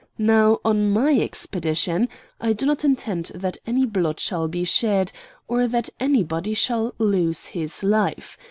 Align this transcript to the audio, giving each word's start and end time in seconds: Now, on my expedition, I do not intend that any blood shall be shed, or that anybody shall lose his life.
Now, 0.17 0.57
on 0.65 0.89
my 0.89 1.11
expedition, 1.19 2.09
I 2.39 2.53
do 2.53 2.65
not 2.65 2.83
intend 2.83 3.25
that 3.35 3.59
any 3.67 3.85
blood 3.85 4.19
shall 4.19 4.47
be 4.47 4.63
shed, 4.63 5.11
or 5.47 5.67
that 5.67 5.89
anybody 5.99 6.55
shall 6.55 6.95
lose 6.97 7.45
his 7.45 7.83
life. 7.83 8.35